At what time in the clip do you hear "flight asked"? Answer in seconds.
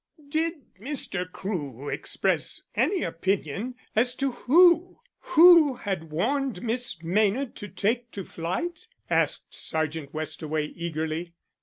8.23-9.53